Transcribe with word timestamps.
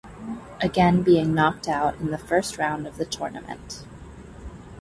Again 0.59 1.03
being 1.03 1.35
knocked 1.35 1.67
out 1.67 1.99
in 1.99 2.09
the 2.09 2.17
first 2.17 2.57
round 2.57 2.87
of 2.87 2.97
the 2.97 3.05
tournament. 3.05 3.85